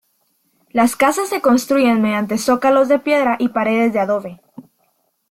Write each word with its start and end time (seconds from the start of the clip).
Las 0.71 0.95
casas 0.95 1.29
se 1.29 1.41
construyen 1.41 2.01
mediante 2.01 2.39
zócalos 2.39 2.87
de 2.87 2.97
piedra 2.97 3.35
y 3.37 3.49
paredes 3.49 3.93
de 3.93 3.99
adobe. 3.99 4.41